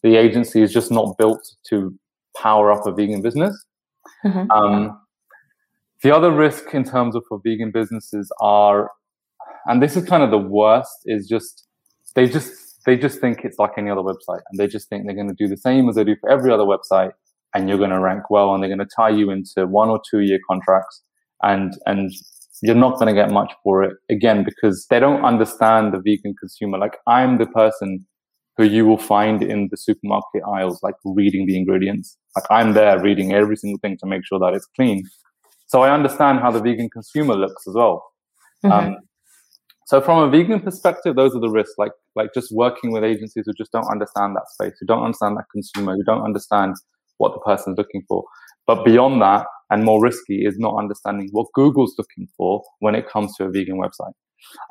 [0.03, 1.93] the agency is just not built to
[2.37, 3.65] power up a vegan business.
[4.25, 4.49] Mm-hmm.
[4.51, 4.99] Um,
[6.03, 8.91] the other risk in terms of for vegan businesses are,
[9.65, 11.67] and this is kind of the worst, is just
[12.15, 12.51] they just
[12.85, 15.35] they just think it's like any other website, and they just think they're going to
[15.35, 17.11] do the same as they do for every other website,
[17.53, 20.01] and you're going to rank well, and they're going to tie you into one or
[20.09, 21.03] two year contracts,
[21.43, 22.11] and and
[22.61, 26.35] you're not going to get much for it again because they don't understand the vegan
[26.39, 26.77] consumer.
[26.77, 28.05] Like I'm the person
[28.57, 32.17] who you will find in the supermarket aisles, like reading the ingredients.
[32.35, 35.03] Like I'm there reading every single thing to make sure that it's clean.
[35.69, 38.03] So I understand how the vegan consumer looks as well.
[38.65, 38.87] Mm-hmm.
[38.87, 38.97] Um,
[39.85, 43.43] so from a vegan perspective, those are the risks, like like just working with agencies
[43.45, 46.75] who just don't understand that space, who don't understand that consumer, who don't understand
[47.17, 48.23] what the person is looking for.
[48.65, 53.07] But beyond that, and more risky, is not understanding what Google's looking for when it
[53.07, 54.13] comes to a vegan website.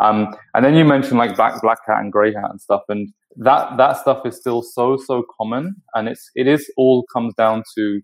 [0.01, 3.09] Um, and then you mentioned like black black hat and grey hat and stuff, and
[3.37, 7.63] that that stuff is still so so common, and it's it is all comes down
[7.77, 8.01] to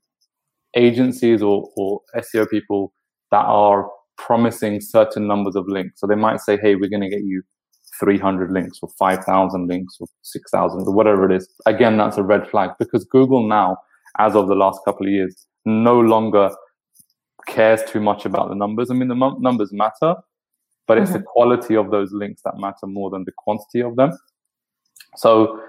[0.76, 2.92] agencies or, or SEO people
[3.30, 6.00] that are promising certain numbers of links.
[6.00, 7.42] So they might say, hey, we're going to get you
[8.00, 11.48] 300 links or 5,000 links or 6,000 or whatever it is.
[11.66, 13.76] Again, that's a red flag because Google now,
[14.18, 16.50] as of the last couple of years, no longer
[17.46, 18.90] cares too much about the numbers.
[18.90, 20.16] I mean, the m- numbers matter,
[20.86, 21.20] but it's mm-hmm.
[21.20, 24.12] the quality of those links that matter more than the quantity of them.
[25.16, 25.60] So,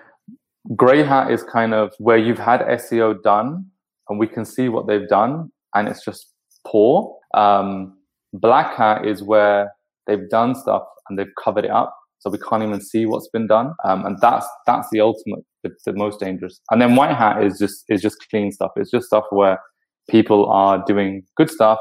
[0.76, 3.68] Grey Hat is kind of where you've had SEO done
[4.10, 6.32] and we can see what they've done and it's just
[6.66, 7.16] poor.
[7.34, 7.98] Um,
[8.34, 9.72] Black Hat is where
[10.08, 11.96] they've done stuff and they've covered it up.
[12.20, 13.74] So we can't even see what's been done.
[13.84, 16.60] Um, and that's, that's the ultimate, the, the most dangerous.
[16.72, 18.72] And then White Hat is just, is just clean stuff.
[18.78, 19.60] It's just stuff where
[20.10, 21.78] people are doing good stuff,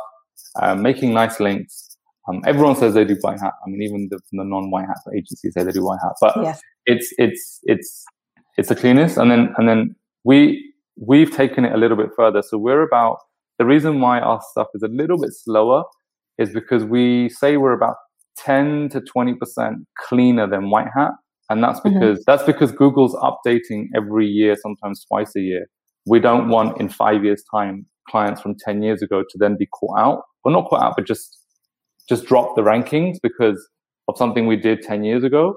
[0.60, 1.96] uh, making nice links.
[2.28, 3.52] Um, everyone says they do white hat.
[3.64, 6.60] I mean, even the, the non-white hat agencies say they do white hat, but yes.
[6.87, 8.04] it's, it's, it's,
[8.56, 9.18] it's the cleanest.
[9.18, 12.42] And then, and then we, we've taken it a little bit further.
[12.42, 13.18] So we're about,
[13.59, 15.85] the reason why our stuff is a little bit slower
[16.38, 17.96] is because we say we're about
[18.38, 19.37] 10 to 20%
[19.98, 21.12] cleaner than white hat.
[21.50, 21.94] And that's mm-hmm.
[21.94, 22.22] because, mm-hmm.
[22.26, 25.66] that's because Google's updating every year, sometimes twice a year.
[26.07, 29.66] We don't want in five years time clients from 10 years ago to then be
[29.66, 31.38] caught out well not caught out but just
[32.09, 33.66] just drop the rankings because
[34.09, 35.57] of something we did 10 years ago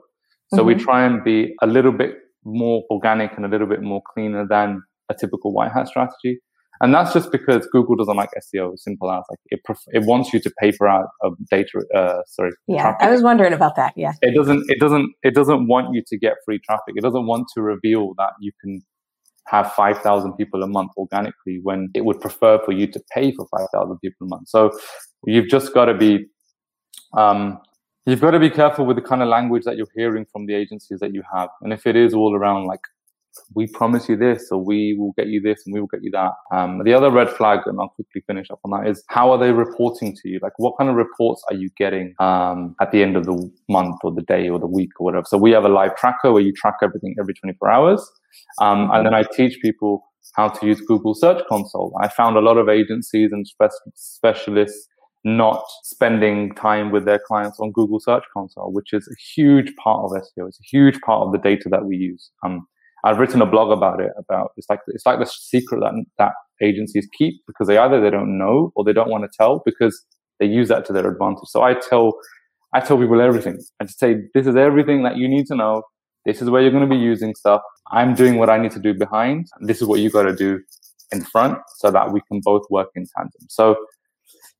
[0.54, 0.68] so mm-hmm.
[0.68, 4.48] we try and be a little bit more organic and a little bit more cleaner
[4.48, 6.40] than a typical white hat strategy
[6.82, 8.78] and that's just because Google doesn't like SEO.
[8.78, 9.64] Simple as like it.
[9.64, 11.84] Pref- it wants you to pay for our uh, data.
[11.94, 12.52] Uh, sorry.
[12.68, 13.02] Yeah, traffic.
[13.02, 13.94] I was wondering about that.
[13.96, 14.14] Yeah.
[14.22, 14.66] It doesn't.
[14.70, 15.12] It doesn't.
[15.24, 16.94] It doesn't want you to get free traffic.
[16.96, 18.82] It doesn't want to reveal that you can
[19.48, 23.48] have 5,000 people a month organically when it would prefer for you to pay for
[23.50, 24.50] 5,000 people a month.
[24.50, 24.78] So
[25.26, 26.26] you've just got to be,
[27.14, 27.58] um,
[28.06, 30.54] you've got to be careful with the kind of language that you're hearing from the
[30.54, 31.48] agencies that you have.
[31.62, 32.82] And if it is all around like
[33.54, 36.12] we promise you this or we will get you this and we will get you
[36.12, 36.32] that.
[36.52, 39.38] Um, the other red flag, and I'll quickly finish up on that, is how are
[39.38, 40.40] they reporting to you?
[40.42, 43.98] Like what kind of reports are you getting um, at the end of the month
[44.04, 45.26] or the day or the week or whatever?
[45.28, 48.12] So we have a live tracker where you track everything every 24 hours.
[48.60, 50.04] Um, and then I teach people
[50.36, 51.94] how to use Google Search Console.
[52.02, 54.88] I found a lot of agencies and spe- specialists
[55.24, 60.06] not spending time with their clients on Google Search Console, which is a huge part
[60.06, 60.48] of SEO.
[60.48, 62.32] It's a huge part of the data that we use.
[62.44, 62.68] Um,
[63.06, 64.12] I've written a blog about it.
[64.18, 68.10] About it's like it's like the secret that that agencies keep because they either they
[68.10, 70.06] don't know or they don't want to tell because
[70.40, 71.48] they use that to their advantage.
[71.48, 72.14] So I tell
[72.74, 73.60] I tell people everything.
[73.80, 75.84] I just say this is everything that you need to know.
[76.26, 77.62] This is where you're going to be using stuff.
[77.92, 79.48] I'm doing what I need to do behind.
[79.62, 80.60] This is what you got to do
[81.14, 83.48] in front so that we can both work in tandem.
[83.50, 83.78] So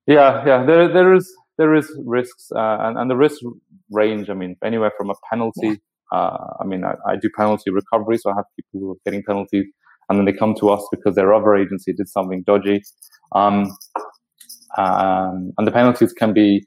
[0.06, 3.42] yeah, yeah, there there is there is risks, uh, and, and the risk
[3.92, 4.30] range.
[4.30, 5.68] I mean, anywhere from a penalty.
[5.68, 5.76] Yeah.
[6.12, 9.24] Uh, I mean, I, I, do penalty recovery, so I have people who are getting
[9.24, 9.66] penalties,
[10.08, 12.82] and then they come to us because their other agency did something dodgy.
[13.34, 13.76] Um,
[14.78, 16.66] um, and the penalties can be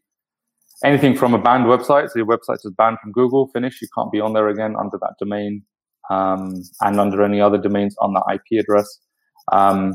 [0.85, 2.11] anything from a banned website.
[2.11, 3.81] So your website is banned from Google, finish.
[3.81, 5.63] You can't be on there again under that domain
[6.11, 8.99] um, and under any other domains on that IP address.
[9.53, 9.95] Um,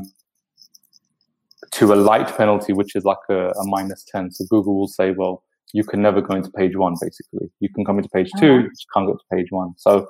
[1.72, 4.30] to a light penalty, which is like a, a, minus 10.
[4.32, 5.42] So Google will say, well,
[5.76, 7.50] you can never go into page one, basically.
[7.60, 8.62] You can come into page two, uh-huh.
[8.62, 9.74] you can't go to page one.
[9.76, 10.08] So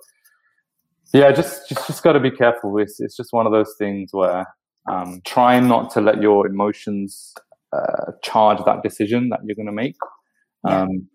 [1.12, 2.79] yeah, just, just, just got to be careful.
[2.79, 4.46] It's, it's just one of those things where
[4.88, 7.35] um, try not to let your emotions
[7.72, 9.96] uh, charge that decision that you're going to make.
[10.64, 11.09] Um,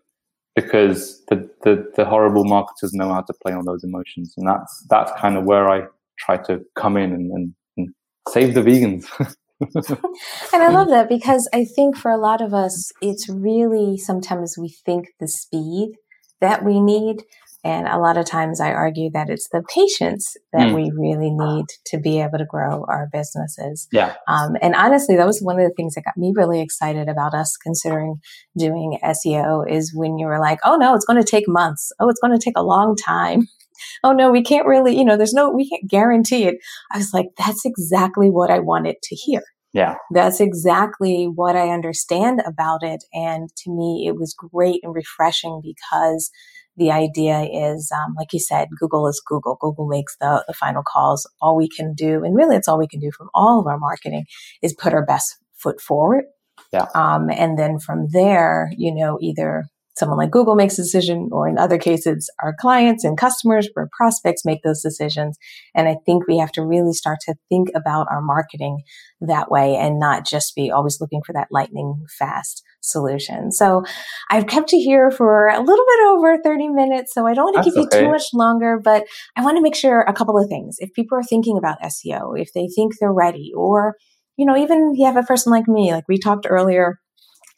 [0.54, 4.34] because the, the, the horrible marketers know how to play on those emotions.
[4.36, 5.84] And that's, that's kind of where I
[6.18, 7.88] try to come in and, and, and
[8.28, 9.06] save the vegans.
[10.52, 14.56] and I love that because I think for a lot of us, it's really sometimes
[14.58, 15.92] we think the speed
[16.40, 17.22] that we need.
[17.64, 20.74] And a lot of times I argue that it's the patience that mm.
[20.74, 23.86] we really need to be able to grow our businesses.
[23.92, 24.16] Yeah.
[24.26, 27.34] Um, and honestly, that was one of the things that got me really excited about
[27.34, 28.16] us considering
[28.58, 31.92] doing SEO is when you were like, oh no, it's going to take months.
[32.00, 33.46] Oh, it's going to take a long time.
[34.04, 36.56] oh no, we can't really, you know, there's no, we can't guarantee it.
[36.90, 39.42] I was like, that's exactly what I wanted to hear.
[39.72, 39.94] Yeah.
[40.10, 43.04] That's exactly what I understand about it.
[43.14, 46.30] And to me, it was great and refreshing because
[46.76, 49.56] the idea is, um, like you said, Google is Google.
[49.60, 51.28] Google makes the, the final calls.
[51.40, 53.78] All we can do, and really it's all we can do from all of our
[53.78, 54.24] marketing
[54.62, 56.24] is put our best foot forward.
[56.72, 56.86] Yeah.
[56.94, 59.66] Um, and then from there, you know, either
[59.96, 63.88] someone like Google makes a decision, or in other cases, our clients and customers or
[63.96, 65.36] prospects make those decisions.
[65.74, 68.78] And I think we have to really start to think about our marketing
[69.20, 73.52] that way and not just be always looking for that lightning fast solution.
[73.52, 73.84] So
[74.30, 77.12] I've kept you here for a little bit over 30 minutes.
[77.14, 77.98] So I don't want to keep okay.
[77.98, 79.04] you too much longer, but
[79.36, 80.76] I want to make sure a couple of things.
[80.78, 83.96] If people are thinking about SEO, if they think they're ready, or,
[84.36, 86.98] you know, even you have a person like me, like we talked earlier,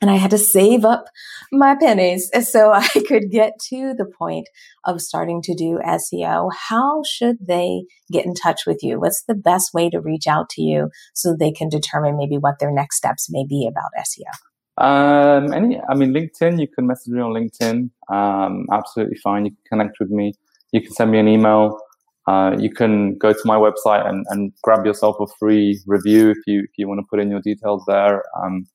[0.04, 1.06] and I had to save up
[1.50, 4.46] my pennies so I could get to the point
[4.84, 6.50] of starting to do SEO.
[6.68, 9.00] How should they get in touch with you?
[9.00, 12.58] What's the best way to reach out to you so they can determine maybe what
[12.60, 14.28] their next steps may be about SEO?
[14.76, 17.88] Um, any, I mean, LinkedIn, you can message me on LinkedIn.
[18.14, 19.46] Um, absolutely fine.
[19.46, 20.34] You can connect with me.
[20.72, 21.78] You can send me an email.
[22.26, 26.38] Uh, you can go to my website and, and grab yourself a free review if
[26.46, 28.22] you if you want to put in your details there.
[28.42, 28.66] Um,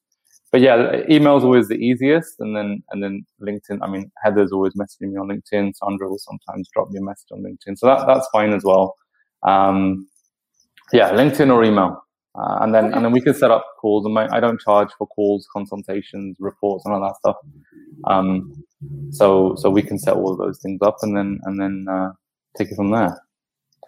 [0.52, 3.80] but yeah, email is always the easiest, and then and then LinkedIn.
[3.82, 5.74] I mean, Heather's always messaging me on LinkedIn.
[5.76, 8.96] Sandra will sometimes drop me a message on LinkedIn, so that that's fine as well.
[9.44, 10.08] Um,
[10.92, 12.04] yeah, LinkedIn or email,
[12.36, 14.06] uh, and then and then we can set up calls.
[14.06, 17.38] And my, I don't charge for calls, consultations, reports, and all that stuff.
[18.06, 18.64] Um,
[19.12, 22.12] so so we can set all of those things up, and then and then uh,
[22.58, 23.22] take it from there.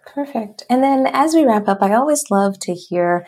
[0.06, 0.64] Perfect.
[0.68, 3.26] And then as we wrap up, I always love to hear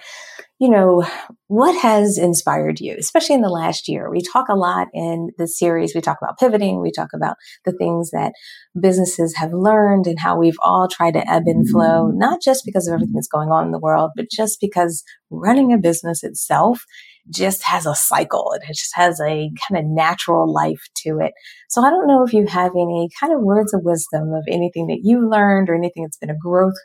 [0.61, 1.05] you know,
[1.49, 4.09] what has inspired you, especially in the last year?
[4.09, 5.95] We talk a lot in the series.
[5.95, 6.81] We talk about pivoting.
[6.81, 8.33] We talk about the things that
[8.81, 12.87] businesses have learned and how we've all tried to ebb and flow, not just because
[12.87, 16.85] of everything that's going on in the world, but just because running a business itself
[17.31, 18.55] just has a cycle.
[18.55, 21.33] It just has a kind of natural life to it.
[21.69, 24.87] So I don't know if you have any kind of words of wisdom of anything
[24.89, 26.77] that you learned or anything that's been a growth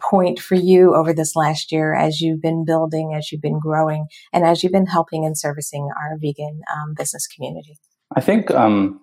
[0.00, 4.06] point for you over this last year as you've been building, as you've been growing,
[4.32, 7.78] and as you've been helping and servicing our vegan um, business community?
[8.16, 9.00] I think um,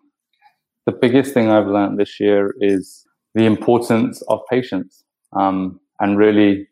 [0.86, 6.67] the biggest thing I've learned this year is the importance of patience um, and really,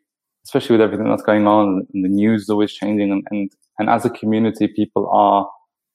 [0.46, 3.12] especially with everything that's going on and the news is always changing.
[3.12, 5.50] And, and, and as a community, people are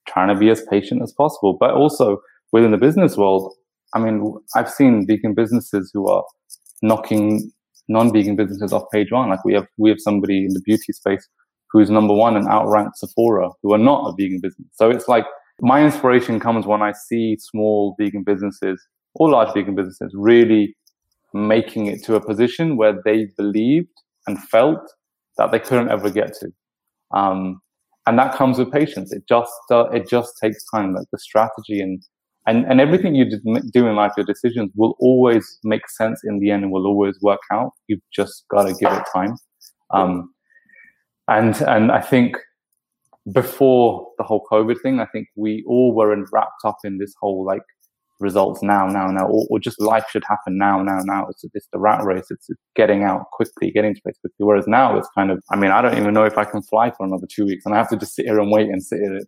[0.09, 2.19] trying to be as patient as possible, but also
[2.53, 3.53] within the business world.
[3.95, 6.25] I mean, I've seen vegan businesses who are
[6.83, 7.53] knocking
[7.89, 9.29] non-vegan businesses off page one.
[9.29, 11.29] Like we have we have somebody in the beauty space
[11.71, 14.69] who's number one and outranked Sephora, who are not a vegan business.
[14.75, 15.27] So it's like
[15.61, 18.83] my inspiration comes when I see small vegan businesses
[19.15, 20.75] or large vegan businesses really
[21.33, 23.89] making it to a position where they believed
[24.27, 24.81] and felt
[25.37, 26.49] that they couldn't ever get to.
[27.13, 27.61] Um,
[28.07, 29.13] and that comes with patience.
[29.13, 30.95] It just uh, it just takes time.
[30.95, 32.03] Like the strategy and
[32.47, 33.27] and and everything you
[33.73, 37.19] do in life, your decisions will always make sense in the end and will always
[37.23, 37.73] work out.
[37.89, 39.37] You've just got to give it time.
[39.91, 40.35] Um,
[41.29, 42.37] and and I think
[43.33, 47.45] before the whole COVID thing, I think we all were wrapped up in this whole
[47.45, 47.63] like
[48.21, 51.27] results now, now, now, or, or just life should happen now, now, now.
[51.29, 52.27] It's, it's the rat race.
[52.31, 54.45] It's, it's getting out quickly, getting to place quickly.
[54.45, 56.91] Whereas now it's kind of, I mean, I don't even know if I can fly
[56.91, 59.01] for another two weeks and I have to just sit here and wait and sit
[59.01, 59.21] here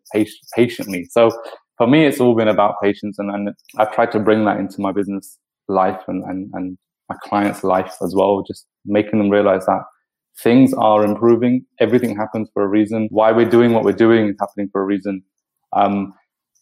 [0.55, 1.07] patiently.
[1.11, 1.30] So
[1.76, 4.80] for me, it's all been about patience, and, and I've tried to bring that into
[4.80, 6.78] my business life and, and, and
[7.11, 9.82] my clients' life as well, just making them realize that
[10.43, 11.66] things are improving.
[11.78, 13.09] Everything happens for a reason.
[13.11, 15.22] Why we're doing what we're doing is happening for a reason.
[15.74, 16.14] Um,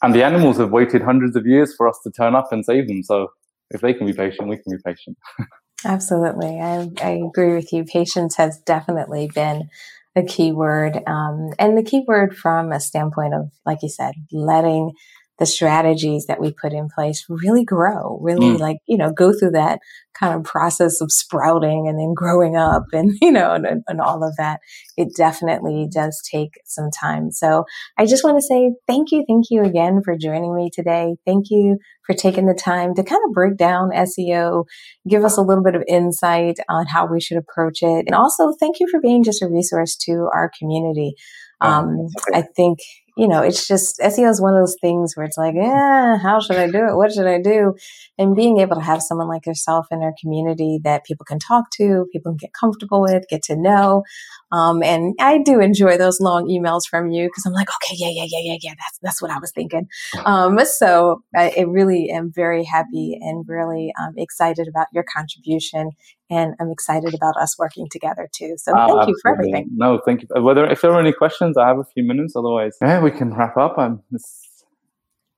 [0.05, 2.89] and the animals have waited hundreds of years for us to turn up and save
[2.89, 3.03] them.
[3.03, 3.29] So
[3.71, 5.17] if they can be patient, we can be patient.
[5.85, 6.61] Absolutely.
[6.61, 7.85] I, I agree with you.
[7.85, 9.69] Patience has definitely been
[10.15, 11.03] a key word.
[11.07, 14.93] Um, and the key word from a standpoint of, like you said, letting
[15.39, 18.59] the strategies that we put in place really grow, really mm.
[18.59, 19.81] like, you know, go through that
[20.19, 24.23] kind of process of sprouting and then growing up and, you know, and, and, all
[24.23, 24.61] of that.
[24.97, 27.33] It definitely does take some time.
[27.33, 27.65] So
[27.99, 29.25] I just want to say thank you.
[29.27, 31.17] Thank you again for joining me today.
[31.27, 34.67] Thank you for taking the time to kind of break down SEO,
[35.09, 38.05] give us a little bit of insight on how we should approach it.
[38.07, 41.15] And also thank you for being just a resource to our community.
[41.61, 42.79] Oh, um, I think
[43.17, 46.41] you know, it's just SEO is one of those things where it's like, yeah, how
[46.41, 46.97] should I do it?
[46.97, 47.75] What should I do?
[48.19, 51.71] And being able to have someone like yourself in our community that people can talk
[51.77, 54.03] to, people can get comfortable with, get to know.
[54.51, 58.11] Um, and I do enjoy those long emails from you because I'm like, okay, yeah,
[58.11, 58.75] yeah, yeah, yeah, yeah.
[58.79, 59.89] That's that's what I was thinking.
[60.25, 65.91] Um, so I, I, really am very happy and really um, excited about your contribution,
[66.31, 68.55] and I'm excited about us working together too.
[68.57, 69.69] So ah, thank you for everything.
[69.75, 70.43] No, thank you.
[70.43, 72.35] Whether if there are any questions, I have a few minutes.
[72.37, 73.77] Otherwise, yeah, we can wrap up.
[73.79, 74.01] I'm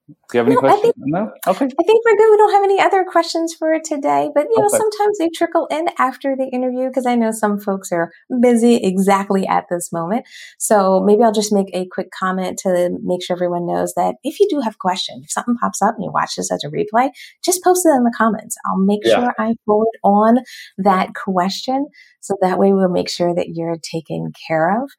[0.08, 0.80] do you have any no, questions?
[0.80, 1.32] I think, no?
[1.48, 1.64] Okay.
[1.64, 2.30] I think we're good.
[2.30, 4.76] We don't have any other questions for today, but you know, okay.
[4.78, 9.46] sometimes they trickle in after the interview because I know some folks are busy exactly
[9.48, 10.24] at this moment.
[10.58, 14.38] So maybe I'll just make a quick comment to make sure everyone knows that if
[14.38, 17.10] you do have questions, if something pops up and you watch this as a replay,
[17.44, 18.56] just post it in the comments.
[18.66, 19.16] I'll make yeah.
[19.16, 20.38] sure I forward on
[20.78, 21.88] that question
[22.20, 24.90] so that way we'll make sure that you're taken care of.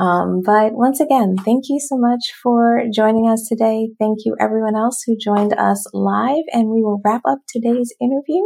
[0.00, 3.90] Um, but once again, thank you so much for joining us today.
[3.98, 8.42] Thank you, everyone else who joined us live, and we will wrap up today's interview.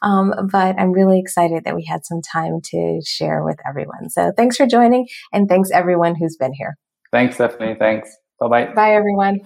[0.00, 4.08] Um, but I'm really excited that we had some time to share with everyone.
[4.08, 6.78] So thanks for joining, and thanks everyone who's been here.
[7.12, 7.76] Thanks, Stephanie.
[7.78, 8.16] Thanks.
[8.40, 8.74] Bye bye.
[8.74, 9.40] Bye, everyone.